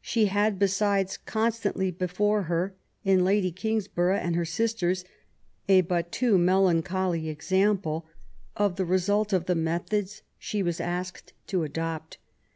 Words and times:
She 0.00 0.26
had, 0.26 0.58
besides, 0.58 1.16
constantly 1.18 1.92
before 1.92 2.42
her 2.50 2.74
in 3.04 3.24
Lady 3.24 3.52
Kingsborough 3.52 4.16
and 4.16 4.34
her 4.34 4.44
sisters 4.44 5.04
a 5.68 5.82
but 5.82 6.10
too 6.10 6.36
melancholy 6.36 7.28
example 7.28 8.04
of 8.56 8.74
the 8.74 8.84
result 8.84 9.32
of 9.32 9.46
the 9.46 9.54
methods 9.54 10.22
she 10.36 10.64
was 10.64 10.80
asked 10.80 11.32
to 11.46 11.62
adopt. 11.62 12.18